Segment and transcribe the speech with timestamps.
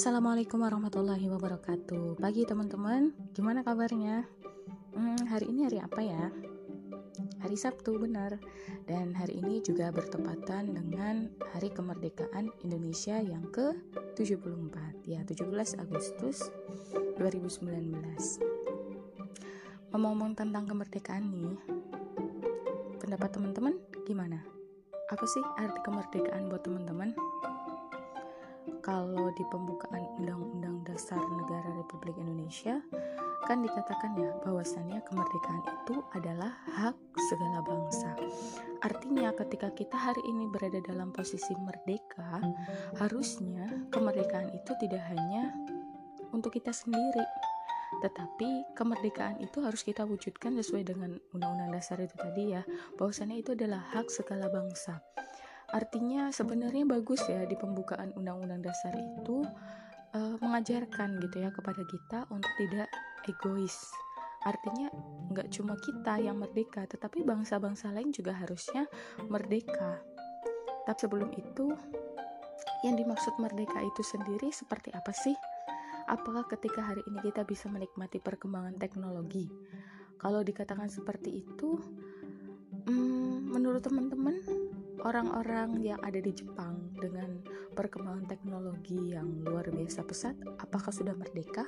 [0.00, 4.24] Assalamualaikum warahmatullahi wabarakatuh Pagi teman-teman, gimana kabarnya?
[4.96, 6.32] Hmm, hari ini hari apa ya?
[7.44, 8.40] Hari Sabtu benar
[8.88, 16.48] Dan hari ini juga bertepatan dengan Hari Kemerdekaan Indonesia yang ke-74 Ya, 17 Agustus
[17.20, 17.60] 2019
[19.92, 21.60] Ngomong-ngomong tentang kemerdekaan nih
[22.96, 23.76] Pendapat teman-teman
[24.08, 24.40] gimana?
[25.12, 27.12] Apa sih arti kemerdekaan buat teman-teman?
[28.80, 32.80] Kalau di pembukaan Undang-Undang Dasar Negara Republik Indonesia
[33.48, 36.96] kan dikatakan ya bahwasannya kemerdekaan itu adalah hak
[37.28, 38.12] segala bangsa.
[38.84, 42.40] Artinya ketika kita hari ini berada dalam posisi merdeka,
[43.00, 45.52] harusnya kemerdekaan itu tidak hanya
[46.32, 47.24] untuk kita sendiri,
[48.04, 52.62] tetapi kemerdekaan itu harus kita wujudkan sesuai dengan Undang-Undang Dasar itu tadi ya,
[52.96, 55.02] bahwasannya itu adalah hak segala bangsa.
[55.70, 59.46] Artinya sebenarnya bagus ya di pembukaan undang-undang dasar itu
[60.14, 62.90] uh, mengajarkan gitu ya kepada kita untuk tidak
[63.30, 63.76] egois.
[64.42, 64.88] Artinya
[65.30, 68.88] nggak cuma kita yang merdeka, tetapi bangsa-bangsa lain juga harusnya
[69.28, 70.00] merdeka.
[70.88, 71.76] Tapi sebelum itu,
[72.82, 75.36] yang dimaksud merdeka itu sendiri seperti apa sih?
[76.08, 79.46] Apakah ketika hari ini kita bisa menikmati perkembangan teknologi?
[80.16, 81.78] Kalau dikatakan seperti itu,
[82.88, 84.40] hmm, menurut teman-teman
[85.04, 87.40] orang-orang yang ada di Jepang dengan
[87.72, 91.64] perkembangan teknologi yang luar biasa pesat, apakah sudah merdeka?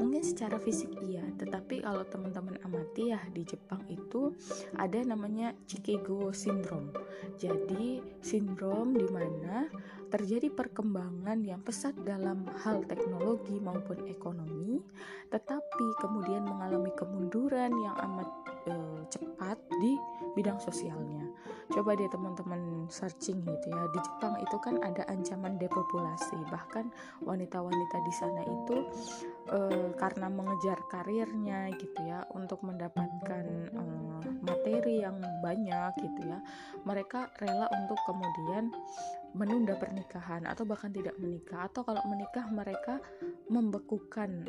[0.00, 4.32] Mungkin secara fisik iya, tetapi kalau teman-teman amati ya di Jepang itu
[4.80, 6.94] ada namanya Chikigo Syndrome.
[7.36, 9.68] Jadi sindrom di mana
[10.08, 14.80] terjadi perkembangan yang pesat dalam hal teknologi maupun ekonomi,
[15.28, 18.28] tetapi kemudian mengalami kemunduran yang amat
[18.66, 18.74] e,
[19.06, 19.94] cepat di
[20.34, 21.29] bidang sosialnya
[21.70, 23.82] coba deh teman-teman searching gitu ya.
[23.94, 26.38] Di Jepang itu kan ada ancaman depopulasi.
[26.50, 26.90] Bahkan
[27.24, 28.76] wanita-wanita di sana itu
[29.54, 33.44] uh, karena mengejar karirnya gitu ya untuk mendapatkan
[33.74, 36.40] uh, materi yang banyak gitu ya
[36.84, 38.72] mereka rela untuk kemudian
[39.36, 41.70] menunda pernikahan atau bahkan tidak menikah.
[41.70, 42.98] Atau kalau menikah mereka
[43.46, 44.46] membekukan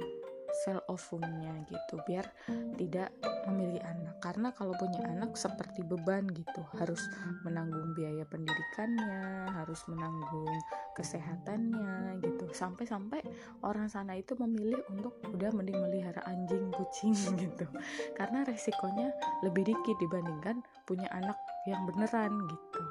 [0.52, 2.28] sel ovumnya gitu biar
[2.76, 3.10] tidak
[3.50, 4.20] memiliki anak.
[4.22, 7.02] Karena kalau punya anak seperti beban gitu harus
[7.48, 10.52] menanggung biaya pendidikannya harus menanggung
[10.94, 12.46] kesehatannya gitu.
[12.52, 13.24] Sampai-sampai
[13.66, 17.66] orang sana itu memilih untuk udah mending melihara anjing kucing gitu.
[18.14, 19.12] Karena resikonya
[19.42, 22.82] lebih dikit dibandingkan punya anak yang beneran gitu.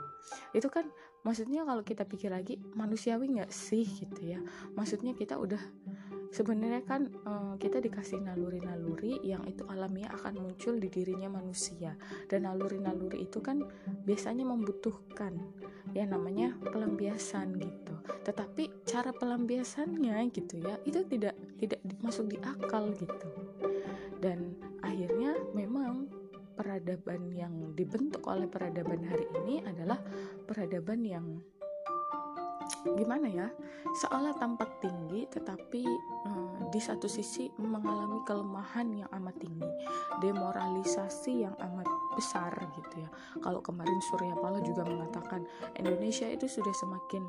[0.54, 0.87] Itu kan
[1.26, 4.38] maksudnya kalau kita pikir lagi manusiawi nggak sih gitu ya?
[4.75, 5.60] Maksudnya kita udah
[6.30, 11.98] sebenarnya kan uh, kita dikasih naluri-naluri yang itu alamiah akan muncul di dirinya manusia.
[12.30, 13.66] Dan naluri-naluri itu kan
[14.06, 15.36] biasanya membutuhkan
[15.90, 17.94] ya namanya pelampiasan gitu.
[18.22, 23.28] Tetapi cara pelampiasannya gitu ya itu tidak tidak masuk di akal gitu.
[24.22, 24.54] Dan
[24.86, 26.08] akhirnya memang
[26.54, 29.96] peradaban yang dibentuk oleh peradaban hari ini adalah
[30.44, 31.26] peradaban yang
[32.84, 33.48] gimana ya?
[34.00, 35.82] Seolah tampak tinggi tetapi
[36.26, 39.70] hmm, di satu sisi mengalami kelemahan yang amat tinggi.
[40.22, 43.10] Demoralisasi yang amat besar gitu ya.
[43.40, 45.44] Kalau kemarin Surya Paloh juga mengatakan
[45.78, 47.22] Indonesia itu sudah semakin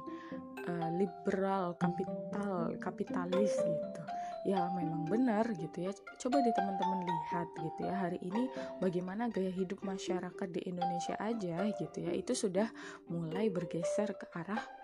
[0.67, 4.01] uh, liberal kapital kapitalis gitu.
[4.41, 5.91] Ya memang benar gitu ya.
[6.17, 8.49] Coba di teman-teman lihat gitu ya hari ini
[8.81, 12.11] bagaimana gaya hidup masyarakat di Indonesia aja gitu ya.
[12.13, 12.67] Itu sudah
[13.05, 14.80] mulai bergeser ke arah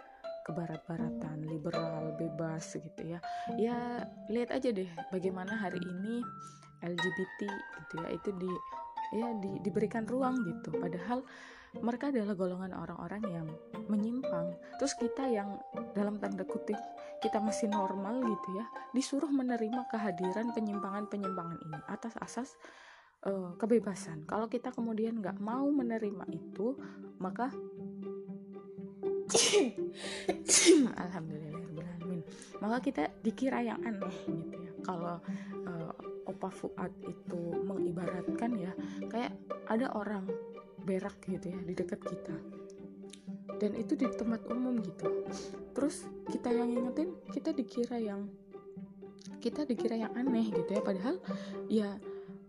[0.48, 3.20] kebarat-baratan liberal bebas gitu ya.
[3.60, 6.24] Ya lihat aja deh bagaimana hari ini
[6.82, 8.52] LGBT gitu ya itu di
[9.16, 10.72] ya di, diberikan ruang gitu.
[10.72, 11.22] Padahal
[11.84, 13.48] mereka adalah golongan orang-orang yang
[13.92, 14.56] menyimpang.
[14.80, 15.60] Terus kita yang
[15.94, 16.80] dalam tanda kutip
[17.18, 22.50] kita masih normal gitu ya disuruh menerima kehadiran penyimpangan-penyimpangan ini atas asas
[23.26, 24.24] uh, kebebasan.
[24.30, 26.78] Kalau kita kemudian nggak mau menerima itu
[27.18, 27.50] maka
[31.04, 32.22] Alhamdulillahirobbilalamin.
[32.64, 34.72] Maka kita dikira yang aneh gitu ya.
[34.84, 35.20] Kalau
[35.68, 35.92] uh,
[36.28, 38.72] Opa Fuad itu mengibaratkan ya
[39.08, 39.32] kayak
[39.72, 40.28] ada orang
[40.84, 42.36] berak gitu ya di dekat kita
[43.58, 45.26] dan itu di tempat umum gitu
[45.74, 48.30] terus kita yang ingetin kita dikira yang
[49.42, 51.16] kita dikira yang aneh gitu ya padahal
[51.68, 51.90] ya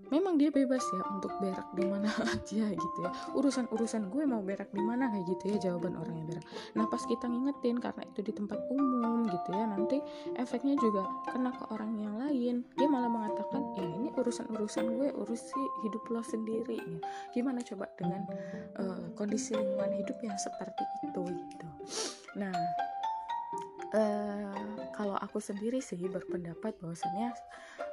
[0.08, 3.10] memang dia bebas ya untuk berak di mana aja gitu ya.
[3.36, 6.44] Urusan urusan gue mau berak di mana kayak gitu ya jawaban orang yang berak.
[6.76, 9.98] Nah pas kita ngingetin karena itu di tempat umum gitu ya nanti
[10.36, 12.64] efeknya juga kena ke orang yang lain.
[12.76, 16.80] Dia malah mengatakan ya ini urusan urusan gue urusi hidup lo sendiri.
[17.32, 18.24] Gimana coba dengan
[18.80, 21.68] uh, kondisi lingkungan hidup yang seperti itu gitu.
[22.36, 22.54] Nah
[23.94, 24.56] uh,
[24.92, 27.32] kalau aku sendiri sih berpendapat bahwasanya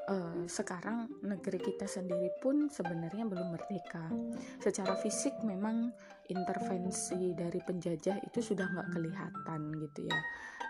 [0.10, 4.10] uh, sekarang negeri kita sendiri pun sebenarnya belum merdeka.
[4.62, 5.94] Secara fisik memang
[6.30, 10.20] intervensi dari penjajah itu sudah nggak kelihatan gitu ya.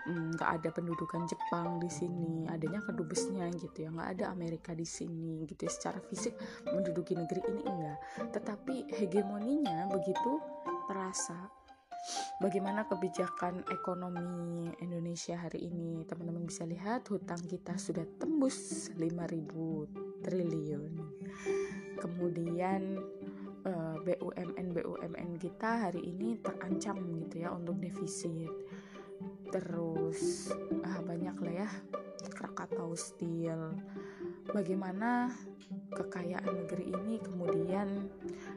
[0.06, 3.88] Hmm, nggak ada pendudukan Jepang di sini adanya kedubesnya gitu ya.
[3.90, 5.72] Nggak ada Amerika di sini gitu ya.
[5.72, 6.36] Secara fisik
[6.68, 7.98] menduduki negeri ini enggak.
[8.32, 10.38] Tetapi hegemoninya begitu
[10.86, 11.55] terasa
[12.38, 16.04] bagaimana kebijakan ekonomi Indonesia hari ini?
[16.06, 20.92] Teman-teman bisa lihat hutang kita sudah tembus 5000 triliun.
[21.98, 23.00] Kemudian
[23.64, 28.52] eh, BUMN BUMN kita hari ini terancam gitu ya untuk defisit.
[29.48, 30.52] Terus
[30.84, 31.68] ah, banyak lah ya
[32.30, 33.72] Krakatau Steel.
[34.52, 35.32] Bagaimana
[35.96, 38.06] kekayaan negeri ini kemudian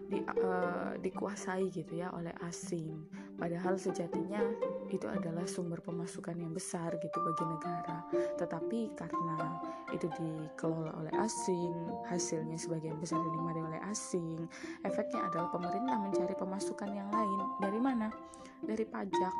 [0.05, 3.05] di, uh, dikuasai gitu ya oleh asing
[3.39, 4.43] padahal sejatinya
[4.91, 8.03] itu adalah sumber pemasukan yang besar gitu bagi negara.
[8.35, 9.63] Tetapi karena
[9.95, 11.73] itu dikelola oleh asing
[12.11, 14.35] hasilnya sebagian besar dinikmati oleh asing
[14.83, 17.39] efeknya adalah pemerintah mencari pemasukan yang lain.
[17.63, 18.11] Dari mana?
[18.59, 19.35] Dari pajak.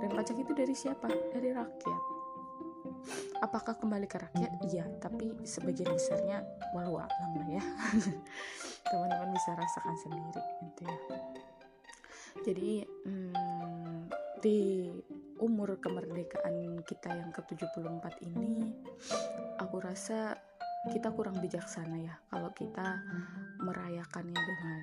[0.00, 1.06] Dan pajak itu dari siapa?
[1.36, 2.02] Dari rakyat.
[3.44, 4.50] Apakah kembali ke rakyat?
[4.72, 6.40] Iya tapi sebagian besarnya
[6.72, 7.62] walau alam lah ya.
[8.90, 10.96] Teman-teman bisa rasakan sendiri gitu ya
[12.44, 14.10] jadi hmm,
[14.40, 14.90] di
[15.40, 18.72] umur kemerdekaan kita yang ke-74 ini
[19.60, 20.36] aku rasa
[20.88, 23.00] kita kurang bijaksana ya kalau kita
[23.60, 24.80] merayakannya dengan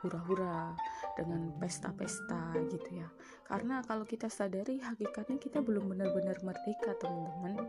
[0.00, 0.72] hura-hura
[1.14, 3.08] dengan pesta-pesta gitu ya.
[3.44, 7.60] Karena kalau kita sadari hakikatnya kita belum benar-benar merdeka teman-teman.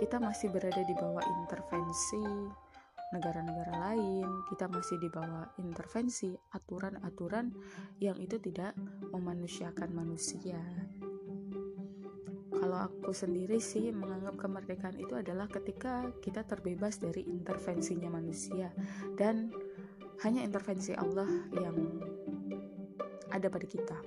[0.00, 2.24] Kita masih berada di bawah intervensi
[3.08, 7.52] negara-negara lain kita masih di bawah intervensi aturan-aturan
[8.04, 8.76] yang itu tidak
[9.12, 10.60] memanusiakan manusia.
[12.58, 18.74] Kalau aku sendiri sih menganggap kemerdekaan itu adalah ketika kita terbebas dari intervensinya manusia.
[19.14, 19.54] Dan
[20.26, 21.78] hanya intervensi Allah yang
[23.30, 23.98] ada pada kita.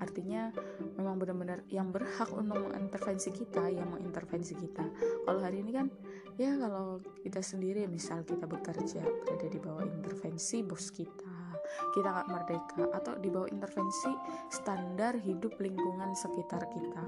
[0.00, 0.48] Artinya
[0.96, 4.88] memang benar-benar yang berhak untuk mengintervensi kita yang mengintervensi kita.
[5.28, 5.92] Kalau hari ini kan
[6.40, 11.60] ya kalau kita sendiri misal kita bekerja berada di bawah intervensi bos kita
[11.92, 14.10] kita nggak merdeka atau di bawah intervensi
[14.50, 17.06] standar hidup lingkungan sekitar kita.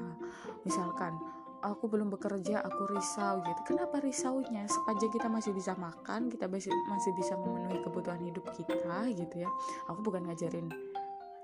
[0.62, 1.18] Misalkan
[1.62, 3.74] aku belum bekerja aku risau gitu.
[3.74, 4.66] Kenapa risaunya?
[4.66, 9.50] Sepanjang kita masih bisa makan kita masih bisa memenuhi kebutuhan hidup kita gitu ya.
[9.90, 10.70] Aku bukan ngajarin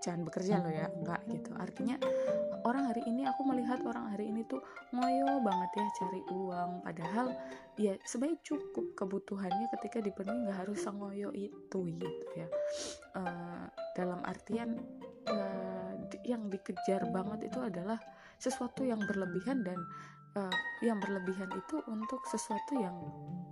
[0.03, 1.51] jangan bekerja loh ya enggak gitu.
[1.59, 1.97] Artinya
[2.65, 4.63] orang hari ini aku melihat orang hari ini tuh
[4.95, 6.71] ngoyo banget ya cari uang.
[6.87, 7.27] Padahal
[7.79, 12.49] ya sebaik cukup kebutuhannya ketika dipenuhi nggak harus ngoyo itu gitu ya.
[13.15, 14.79] Uh, dalam artian
[15.27, 15.93] uh,
[16.23, 17.99] yang dikejar banget itu adalah
[18.39, 19.79] sesuatu yang berlebihan dan
[20.39, 22.97] uh, yang berlebihan itu untuk sesuatu yang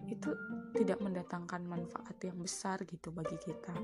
[0.06, 0.30] itu
[0.78, 3.74] tidak mendatangkan manfaat yang besar gitu bagi kita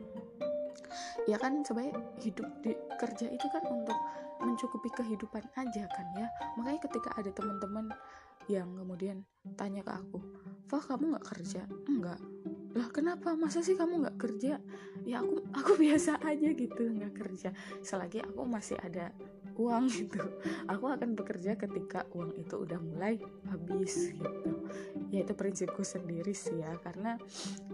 [1.30, 3.98] ya kan sebaik hidup di kerja itu kan untuk
[4.42, 6.26] mencukupi kehidupan aja kan ya.
[6.58, 7.90] Makanya ketika ada teman-teman
[8.50, 9.22] yang kemudian
[9.54, 10.18] tanya ke aku
[10.72, 11.68] Fah kamu nggak kerja?
[11.84, 12.16] Enggak.
[12.72, 13.36] Lah kenapa?
[13.36, 14.56] Masa sih kamu nggak kerja?
[15.04, 17.52] Ya aku aku biasa aja gitu nggak kerja.
[17.84, 19.12] Selagi aku masih ada
[19.56, 20.20] uang gitu.
[20.72, 24.50] Aku akan bekerja ketika uang itu udah mulai habis gitu.
[25.12, 27.20] Ya itu prinsipku sendiri sih ya karena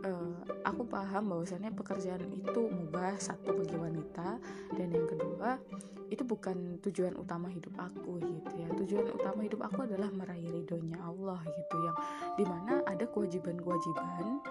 [0.02, 0.34] uh,
[0.66, 4.42] aku paham bahwasannya pekerjaan itu mubah satu bagi wanita
[4.74, 5.62] dan yang kedua
[6.10, 8.68] itu bukan tujuan utama hidup aku gitu ya.
[8.74, 11.96] Tujuan utama hidup aku adalah meraih ridhonya Allah gitu yang
[12.34, 14.42] di mana ada kewajiban-kewajiban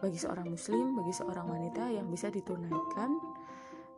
[0.00, 3.20] bagi seorang muslim bagi seorang wanita yang bisa ditunaikan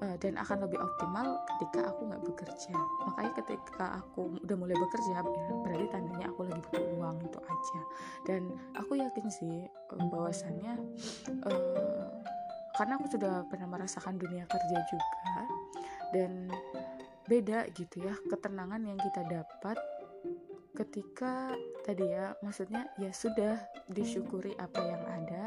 [0.03, 2.75] uh, dan akan lebih optimal ketika aku nggak bekerja.
[3.07, 5.23] Makanya ketika aku udah mulai bekerja
[5.63, 7.81] berarti tandanya aku lagi butuh uang itu aja.
[8.27, 8.43] Dan
[8.75, 10.75] aku yakin sih uh, bahwasannya
[11.47, 12.11] uh,
[12.75, 15.45] karena aku sudah pernah merasakan dunia kerja juga
[16.13, 16.49] dan
[17.29, 19.79] beda gitu ya ketenangan yang kita dapat
[20.77, 23.59] ketika tadi ya maksudnya ya sudah
[23.91, 25.45] disyukuri apa yang ada.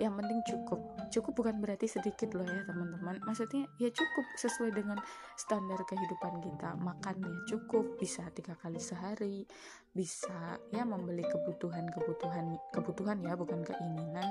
[0.00, 0.80] Yang penting cukup.
[1.12, 3.20] Cukup bukan berarti sedikit loh ya teman-teman.
[3.24, 4.96] Maksudnya ya cukup sesuai dengan
[5.36, 6.76] standar kehidupan kita.
[6.80, 9.44] Makan ya cukup bisa tiga kali sehari
[9.90, 14.28] bisa ya membeli kebutuhan kebutuhan kebutuhan ya bukan keinginan.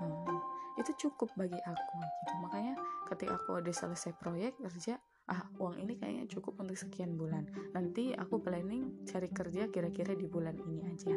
[0.00, 0.38] Hmm,
[0.80, 2.32] itu cukup bagi aku gitu.
[2.44, 2.74] Makanya
[3.12, 7.48] ketika aku udah selesai proyek kerja ah uang ini kayaknya cukup untuk sekian bulan.
[7.72, 11.16] Nanti aku planning cari kerja kira-kira di bulan ini aja.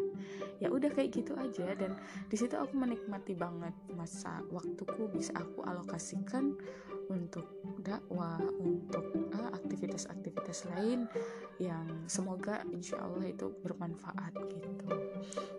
[0.64, 1.76] Ya udah kayak gitu aja.
[1.76, 2.00] Dan
[2.32, 6.56] di situ aku menikmati banget masa waktuku bisa aku alokasikan
[7.12, 7.48] untuk
[7.84, 11.08] dakwah untuk ah, aktivitas-aktivitas lain
[11.60, 14.88] yang semoga insya Allah itu bermanfaat gitu.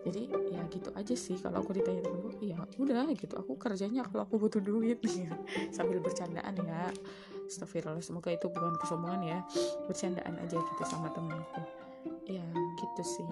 [0.09, 1.37] Jadi ya gitu aja sih.
[1.37, 3.37] Kalau aku ditanya temenku ya udah gitu.
[3.37, 4.97] Aku kerjanya kalau aku butuh duit
[5.75, 6.89] sambil bercandaan ya
[7.49, 9.39] Astagfirullah semoga itu bukan kesombongan ya.
[9.89, 11.65] Bercandaan aja gitu sama temenku
[12.29, 12.45] ya
[12.77, 13.25] gitu sih.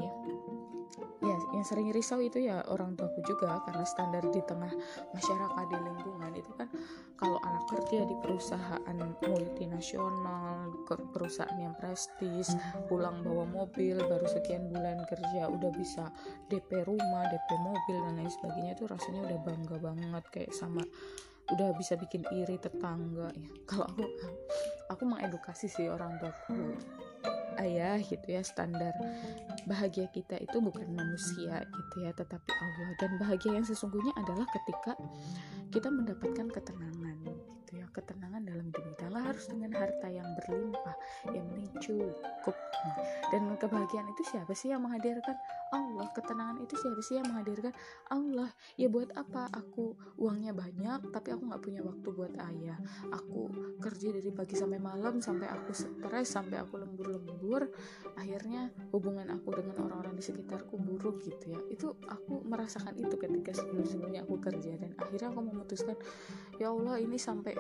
[1.21, 4.71] Ya yang sering risau itu ya orang tuaku juga karena standar di tengah
[5.13, 6.69] masyarakat di lingkungan itu kan
[7.17, 12.53] kalau anak kerja di perusahaan multinasional perusahaan yang prestis
[12.88, 16.09] pulang bawa mobil baru sekian bulan kerja udah bisa
[16.47, 20.81] DP rumah DP mobil dan lain sebagainya itu rasanya udah bangga banget kayak sama
[21.54, 23.51] udah bisa bikin iri tetangga ya.
[23.70, 24.06] Kalau aku
[24.92, 26.75] aku mengedukasi sih orang tuaku.
[27.58, 28.94] Ayah gitu ya standar
[29.66, 32.89] bahagia kita itu bukan manusia gitu ya tetapi Allah.
[33.01, 34.94] Dan bahagia yang sesungguhnya adalah ketika
[35.74, 37.07] kita mendapatkan ketenangan
[37.67, 37.86] gitu ya.
[37.91, 40.95] Ketenangan dalam hidup kita lah harus dengan harta yang berlimpah
[41.36, 42.55] yang penting cukup.
[43.27, 45.36] Dan kebahagiaan itu siapa sih yang menghadirkan?
[45.75, 46.07] Allah.
[46.15, 47.75] Ketenangan itu siapa sih yang menghadirkan?
[48.07, 48.47] Allah.
[48.79, 49.51] Ya buat apa?
[49.51, 52.79] Aku uangnya banyak tapi aku nggak punya waktu buat ayah.
[53.12, 53.51] Aku
[53.83, 57.67] kerja dari pagi sampai malam sampai aku stres sampai aku lembur-lembur.
[58.15, 61.59] Akhirnya hubungan aku dengan orang-orang di sekitarku buruk gitu ya.
[61.67, 64.79] Itu aku merasakan itu ketika sebelum-sebelumnya aku kerja.
[64.79, 65.97] Dan akhirnya aku memutuskan
[66.62, 67.57] ya Allah ini sampai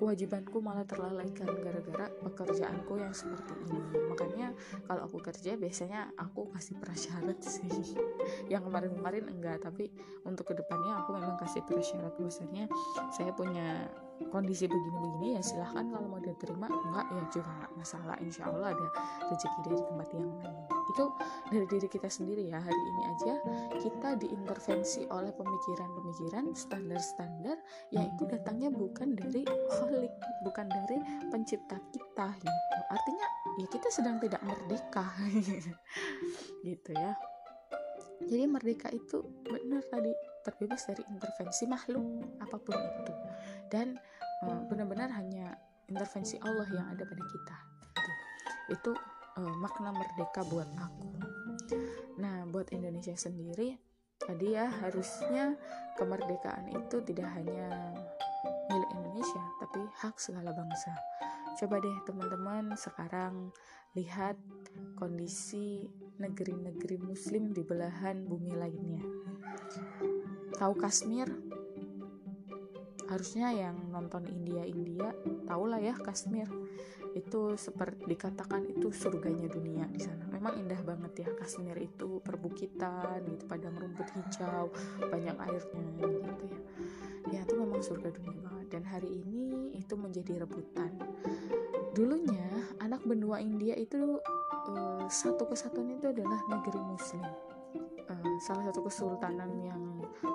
[0.00, 3.80] kewajibanku malah terlalaikan gara-gara pekerjaanku yang seperti ini.
[4.08, 4.56] Makanya
[4.88, 7.68] kalau aku kerja biasanya aku kasih prasyarat sih.
[8.52, 9.92] Yang kemarin-kemarin enggak tapi
[10.24, 12.16] untuk ke depannya aku memang kasih prasyarat.
[12.16, 12.64] Bahwasanya
[13.12, 13.92] saya punya
[14.28, 18.86] kondisi begini-begini ya silahkan kalau mau diterima enggak ya juga enggak masalah insya Allah ada
[19.32, 20.54] rezeki dari tempat yang lain.
[20.90, 21.04] Itu
[21.48, 23.34] dari diri kita sendiri ya hari ini aja
[23.80, 27.56] kita diintervensi oleh pemikiran-pemikiran standar-standar
[27.94, 29.42] yang itu datangnya bukan dari
[29.80, 30.12] holik
[30.44, 30.98] bukan dari
[31.32, 32.78] pencipta kita gitu.
[32.90, 33.26] Artinya
[33.58, 35.06] ya kita sedang tidak merdeka.
[36.60, 37.16] Gitu ya.
[38.20, 40.12] Jadi merdeka itu benar tadi
[40.44, 42.04] terbebas dari intervensi makhluk
[42.40, 43.12] apa pun itu
[43.70, 43.96] dan
[44.44, 45.56] uh, benar-benar hanya
[45.88, 47.56] intervensi Allah yang ada pada kita.
[47.90, 48.12] Gitu.
[48.70, 48.90] itu
[49.38, 51.10] uh, makna merdeka buat aku.
[52.22, 53.78] Nah buat Indonesia sendiri
[54.20, 55.56] tadi ya harusnya
[55.96, 57.66] kemerdekaan itu tidak hanya
[58.70, 60.94] milik Indonesia tapi hak segala bangsa.
[61.58, 63.50] Coba deh teman-teman sekarang
[63.98, 64.38] lihat
[64.94, 65.90] kondisi
[66.22, 69.02] negeri-negeri muslim di belahan bumi lainnya.
[70.54, 71.26] Tahu Kashmir
[73.10, 75.10] harusnya yang nonton India-India
[75.50, 76.46] tahulah ya Kashmir
[77.10, 80.30] itu seperti dikatakan itu surganya dunia di sana.
[80.30, 84.70] Memang indah banget ya Kashmir itu perbukitan gitu, padang rumput hijau,
[85.10, 86.60] banyak airnya gitu ya.
[87.34, 90.94] Ya itu memang surga dunia banget dan hari ini itu menjadi rebutan.
[91.90, 92.46] Dulunya
[92.78, 94.22] anak benua India itu
[94.70, 97.49] uh, satu kesatuan itu adalah negeri muslim.
[98.20, 99.80] Uh, salah satu kesultanan yang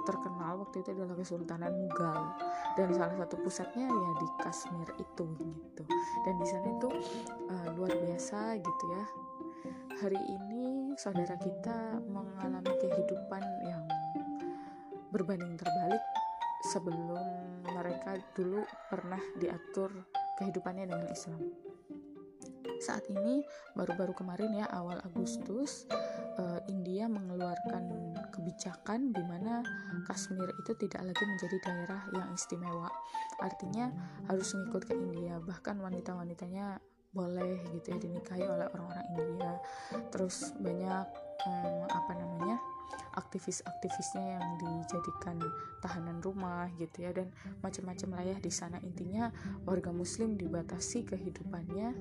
[0.09, 2.33] terkenal waktu itu adalah Kesultanan Mughal.
[2.73, 5.83] Dan salah satu pusatnya ya di Kashmir itu gitu.
[6.25, 6.89] Dan di sana itu
[7.49, 9.03] uh, luar biasa gitu ya.
[10.01, 13.85] Hari ini saudara kita mengalami kehidupan yang
[15.13, 16.03] berbanding terbalik
[16.73, 17.21] sebelum
[17.63, 19.93] mereka dulu pernah diatur
[20.41, 21.41] kehidupannya dengan Islam.
[22.83, 23.39] Saat ini
[23.71, 25.87] baru-baru kemarin ya awal Agustus
[26.39, 29.63] uh, India mengeluarkan kebijakan di mana
[30.07, 32.91] Kashmir itu tidak lagi menjadi daerah yang istimewa.
[33.39, 33.91] Artinya
[34.27, 36.79] harus mengikut ke India, bahkan wanita-wanitanya
[37.15, 39.51] boleh gitu ya dinikahi oleh orang-orang India.
[40.11, 41.07] Terus banyak
[41.47, 42.59] um, apa namanya?
[43.15, 45.39] aktivis-aktivisnya yang dijadikan
[45.79, 47.31] tahanan rumah gitu ya dan
[47.63, 49.31] macam-macam lah ya di sana intinya
[49.63, 51.95] warga muslim dibatasi kehidupannya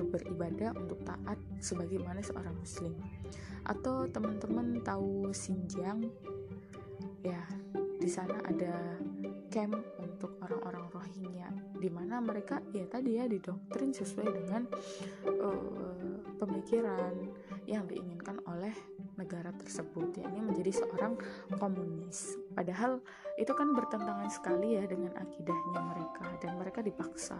[0.00, 2.96] untuk beribadah, untuk taat sebagaimana seorang muslim.
[3.68, 6.08] Atau teman-teman tahu Xinjiang?
[7.20, 7.44] Ya,
[8.00, 8.96] di sana ada
[9.52, 14.64] camp untuk orang-orang Rohingya di mana mereka ya tadi ya didoktrin sesuai dengan
[15.28, 17.12] uh, pemikiran
[17.68, 18.72] yang diinginkan oleh
[19.20, 20.16] negara tersebut.
[20.16, 21.20] Ya ini menjadi seorang
[21.60, 22.36] komunis.
[22.56, 23.04] Padahal
[23.36, 26.24] itu kan bertentangan sekali ya dengan akidahnya mereka.
[26.40, 27.36] Dan mereka dipaksa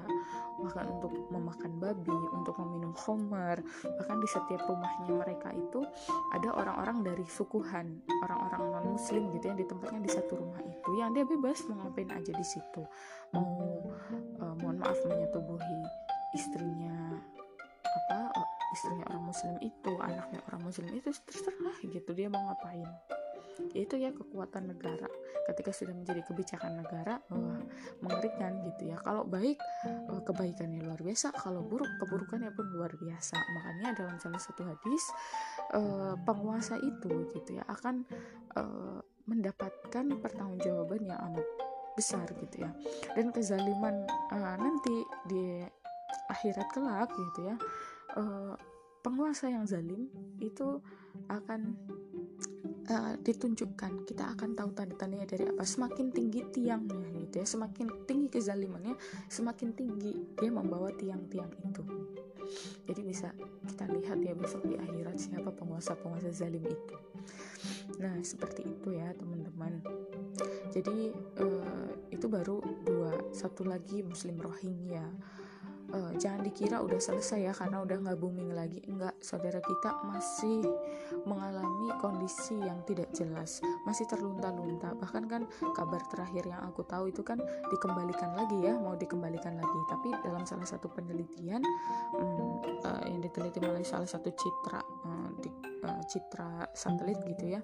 [0.61, 3.61] bahkan untuk memakan babi untuk meminum homer.
[3.85, 5.81] Bahkan di setiap rumahnya mereka itu
[6.37, 10.91] ada orang-orang dari sukuhan orang-orang non muslim gitu yang ditempatnya di satu rumah itu.
[11.01, 12.83] Yang dia bebas mau ngapain aja di situ.
[13.33, 13.47] Mau
[14.43, 15.81] uh, mohon maaf menyetubuhi
[16.35, 17.19] istrinya
[17.91, 18.31] apa
[18.71, 22.87] istrinya orang muslim itu anaknya orang muslim itu terserah gitu dia mau ngapain.
[23.77, 25.11] Yaitu ya kekuatan negara.
[25.45, 27.61] Ketika sudah menjadi kebijakan negara wah
[28.01, 28.97] mengerikan gitu ya.
[29.03, 33.37] Kalau baik eh, kebaikannya luar biasa kalau buruk keburukannya pun luar biasa.
[33.37, 35.05] Makanya dalam salah satu hadis
[35.75, 38.07] eh, penguasa itu gitu ya akan
[38.57, 41.47] eh, mendapatkan pertanggungjawaban yang amat
[41.99, 42.71] besar gitu ya.
[43.19, 45.67] Dan kezaliman nanti di
[46.31, 47.55] akhirat kelak gitu ya
[49.01, 50.81] penguasa yang zalim itu
[51.29, 51.77] akan
[52.91, 54.05] uh, ditunjukkan.
[54.05, 55.65] Kita akan tahu tanda-tandanya dari apa.
[55.65, 58.99] Semakin tinggi tiangnya gitu ya semakin tinggi kezalimannya
[59.31, 61.83] semakin tinggi dia membawa tiang-tiang itu.
[62.91, 63.31] Jadi bisa
[63.63, 66.97] kita lihat ya besok di akhirat siapa penguasa-penguasa zalim itu.
[68.03, 69.79] Nah seperti itu ya teman-teman.
[70.75, 75.07] Jadi uh, itu baru dua satu lagi muslim rohingya
[75.93, 78.81] uh, jangan dikira udah selesai ya karena udah nggak booming lagi.
[78.87, 80.65] Enggak saudara kita masih
[81.27, 84.95] mengalami kondisi yang tidak jelas masih terlunta-lunta.
[84.97, 85.43] Bahkan kan
[85.77, 87.39] kabar terakhir yang aku tahu itu kan
[87.71, 89.81] dikembalikan lagi ya mau dikembalikan lagi.
[89.91, 91.63] Tapi dalam salah satu penelitian
[92.17, 95.31] um, uh, yang diteliti oleh salah satu citra uh,
[96.11, 97.61] citra satelit gitu ya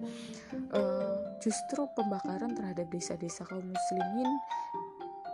[1.42, 4.28] justru pembakaran terhadap desa-desa kaum muslimin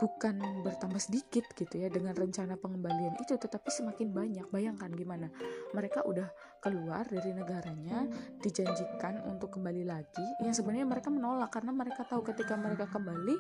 [0.02, 4.47] bukan bertambah sedikit gitu ya dengan rencana pengembalian itu tetapi semakin banyak.
[4.50, 5.30] Bayangkan gimana
[5.71, 6.26] mereka udah
[6.59, 8.11] keluar dari negaranya
[8.42, 10.26] dijanjikan untuk kembali lagi.
[10.42, 13.38] Yang sebenarnya mereka menolak karena mereka tahu ketika mereka kembali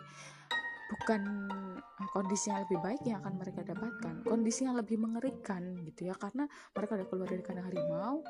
[0.94, 1.50] bukan
[2.14, 4.14] kondisi yang lebih baik yang akan mereka dapatkan.
[4.22, 6.46] Kondisi yang lebih mengerikan gitu ya karena
[6.78, 8.22] mereka udah keluar dari kandang harimau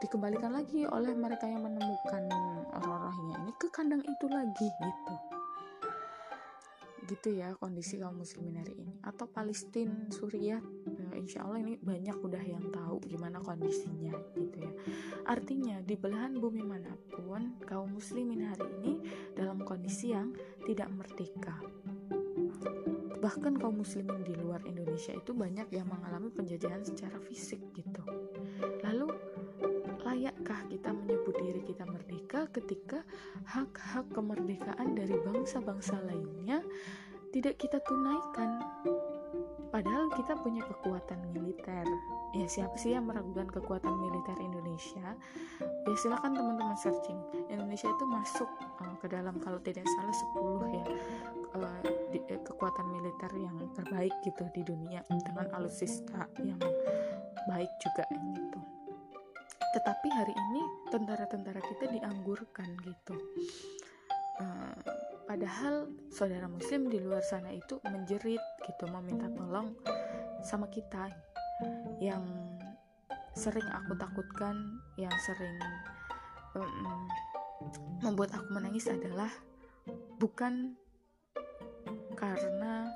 [0.00, 2.32] dikembalikan lagi oleh mereka yang menemukan
[2.70, 5.37] orang-orangnya ini ke kandang itu lagi gitu
[7.08, 8.94] gitu ya kondisi kaum muslimin hari ini.
[9.00, 14.72] Atau Palestina Suriah nah, insya Allah ini banyak udah yang tahu gimana kondisinya gitu ya.
[15.24, 18.92] Artinya di belahan bumi mana pun kaum muslimin hari ini
[19.32, 20.36] dalam kondisi yang
[20.68, 21.56] tidak merdeka.
[23.18, 28.04] Bahkan kaum muslimin di luar Indonesia itu banyak yang mengalami penjajahan secara fisik gitu.
[28.84, 29.10] Lalu
[30.18, 33.06] layakkah kita menyebut diri kita merdeka ketika
[33.46, 36.58] hak-hak kemerdekaan dari bangsa-bangsa lainnya
[37.30, 38.58] tidak kita tunaikan?
[39.70, 41.86] Padahal kita punya kekuatan militer.
[42.34, 45.14] Ya siapa sih yang meragukan kekuatan militer Indonesia?
[45.86, 47.20] Ya silakan teman-teman searching.
[47.46, 48.50] Indonesia itu masuk
[48.82, 50.86] uh, ke dalam kalau tidak salah 10 ya
[51.62, 51.78] uh,
[52.10, 56.58] di, uh, kekuatan militer yang terbaik gitu di dunia dengan alutsista yang
[57.46, 58.02] baik juga
[58.34, 58.77] gitu
[59.74, 63.16] tetapi hari ini tentara-tentara kita dianggurkan gitu.
[64.38, 64.76] Uh,
[65.26, 69.74] padahal saudara muslim di luar sana itu menjerit gitu meminta tolong
[70.40, 71.10] sama kita
[71.98, 72.22] yang
[73.34, 75.58] sering aku takutkan yang sering
[76.54, 77.06] um,
[78.02, 79.30] membuat aku menangis adalah
[80.18, 80.78] bukan
[82.14, 82.86] karena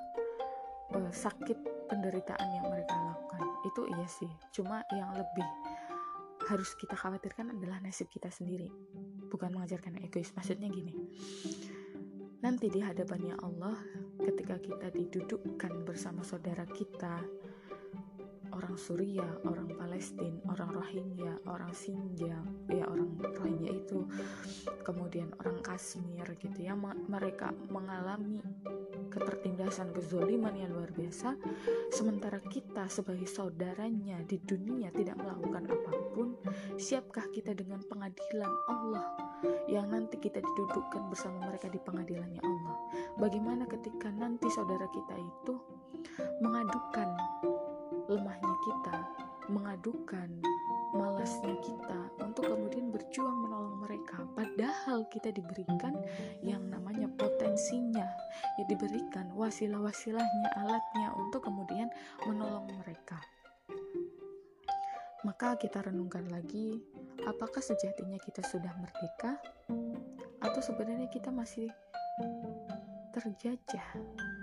[0.94, 1.58] uh, sakit
[1.90, 3.44] penderitaan yang mereka lakukan.
[3.66, 5.46] Itu iya sih cuma yang lebih
[6.50, 8.70] harus kita khawatirkan adalah nasib kita sendiri
[9.30, 10.34] bukan mengajarkan egois.
[10.34, 10.94] Maksudnya gini
[12.42, 13.78] nanti di hadapannya Allah
[14.18, 17.22] ketika kita didudukkan bersama saudara kita
[18.52, 24.04] orang Suria, orang Palestina, orang Rohingya, orang Xinjiang, ya orang Rohingya itu,
[24.84, 26.76] kemudian orang Kashmir gitu ya,
[27.08, 28.44] mereka mengalami
[29.12, 31.36] ketertindasan kezoliman yang luar biasa
[31.92, 36.28] sementara kita sebagai saudaranya di dunia tidak melakukan apa pun
[36.80, 39.06] siapkah kita dengan pengadilan Allah
[39.68, 42.76] yang nanti kita didudukkan bersama mereka di pengadilannya Allah?
[43.20, 45.54] Bagaimana ketika nanti saudara kita itu
[46.40, 47.08] mengadukan
[48.08, 48.96] lemahnya kita
[49.50, 50.28] mengadukan
[50.92, 55.96] malasnya kita untuk kemudian berjuang menolong mereka padahal kita diberikan
[56.44, 58.04] yang namanya potensinya
[58.62, 61.90] ya diberikan wasilah-wasilahnya alatnya untuk kemudian
[62.22, 63.18] menolong mereka.
[65.26, 66.78] Maka kita renungkan lagi
[67.26, 69.42] apakah sejatinya kita sudah merdeka?
[70.38, 71.66] Atau sebenarnya kita masih
[73.10, 73.86] terjajah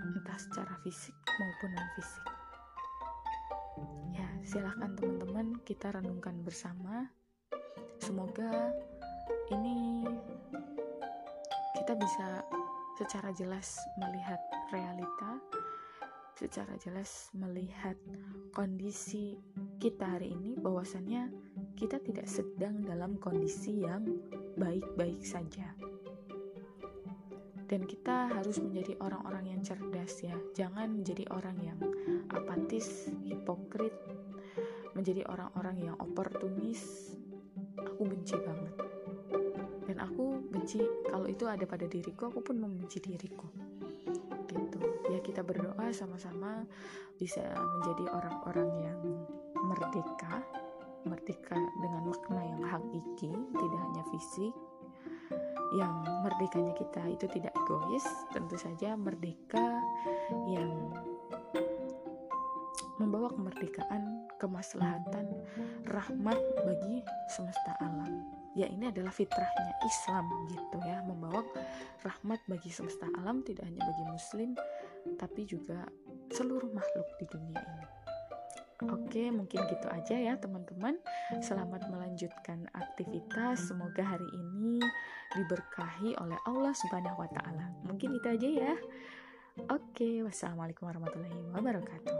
[0.04, 2.24] entah secara fisik maupun non fisik
[4.14, 7.08] ya silahkan teman-teman kita renungkan bersama.
[8.00, 8.72] Semoga
[9.52, 10.04] ini
[11.76, 12.44] kita bisa
[13.00, 14.36] secara jelas melihat
[14.68, 15.40] realita,
[16.36, 17.96] secara jelas melihat
[18.52, 19.40] kondisi
[19.80, 21.32] kita hari ini bahwasannya
[21.80, 24.04] kita tidak sedang dalam kondisi yang
[24.60, 25.72] baik-baik saja.
[27.64, 30.36] Dan kita harus menjadi orang-orang yang cerdas ya.
[30.52, 31.80] Jangan menjadi orang yang
[32.28, 33.94] apatis, hipokrit,
[34.92, 37.14] menjadi orang-orang yang oportunis.
[37.80, 38.89] Aku benci banget.
[40.00, 43.46] Aku benci kalau itu ada pada diriku aku pun membenci diriku.
[44.48, 44.80] Gitu.
[45.12, 46.64] Ya kita berdoa sama-sama
[47.20, 49.00] bisa menjadi orang-orang yang
[49.60, 50.40] merdeka
[51.04, 54.54] merdeka dengan makna yang hakiki tidak hanya fisik.
[55.70, 55.94] Yang
[56.26, 58.02] merdekanya kita itu tidak egois
[58.34, 59.62] tentu saja merdeka
[60.50, 60.90] yang
[62.98, 65.26] membawa kemerdekaan, kemaslahatan,
[65.88, 66.36] rahmat
[66.66, 68.39] bagi semesta alam.
[68.58, 71.46] Ya ini adalah fitrahnya Islam gitu ya, membawa
[72.02, 74.50] rahmat bagi semesta alam tidak hanya bagi muslim
[75.16, 75.86] tapi juga
[76.34, 77.86] seluruh makhluk di dunia ini.
[78.88, 80.96] Oke, mungkin gitu aja ya teman-teman.
[81.44, 83.68] Selamat melanjutkan aktivitas.
[83.68, 84.80] Semoga hari ini
[85.36, 87.76] diberkahi oleh Allah Subhanahu wa taala.
[87.84, 88.72] Mungkin itu aja ya.
[89.68, 92.16] Oke, wassalamualaikum warahmatullahi wabarakatuh.